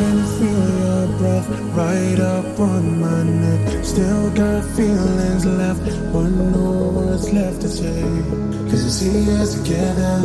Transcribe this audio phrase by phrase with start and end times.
[0.00, 3.84] can feel your breath right up on my neck.
[3.84, 8.02] Still got feelings left, but no words left to say.
[8.68, 10.16] Cause you see us together,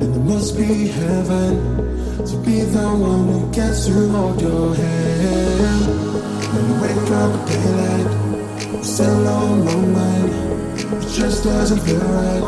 [0.00, 1.52] and it must be heaven
[2.28, 5.82] to be the one who gets to hold your hand.
[6.52, 10.30] When you wake up at daylight, still on my mind.
[11.02, 12.44] It just doesn't feel right.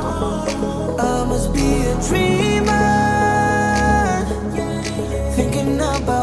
[1.10, 2.41] I must be a dreamer.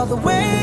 [0.10, 0.59] The ways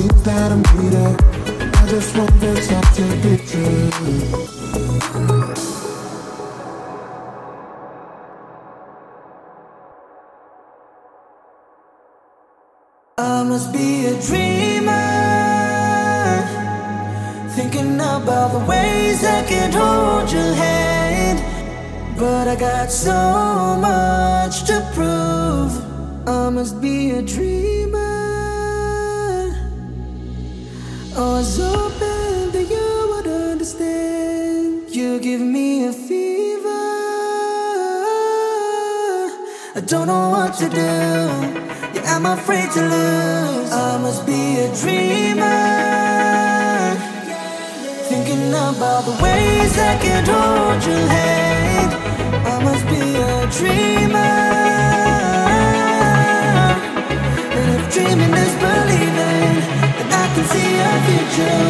[0.00, 0.62] seems that I'm.
[1.80, 2.50] I just want to.
[13.18, 14.96] I must be a dreamer.
[17.56, 21.38] Thinking about the ways I can hold your hand.
[22.18, 23.18] But I got so
[23.88, 25.72] much to prove.
[26.26, 27.79] I must be a dreamer.
[31.40, 34.90] Was hoping that you would understand.
[34.90, 36.84] You give me a fever.
[39.78, 40.92] I don't know what to do.
[41.94, 43.72] Yeah, I'm afraid to lose.
[43.72, 45.60] I must be a dreamer.
[48.10, 51.90] Thinking about the ways I can hold your hand.
[52.52, 53.02] I must be
[53.32, 54.36] a dreamer.
[57.56, 59.49] And if dreaming is believing,
[61.40, 61.69] you.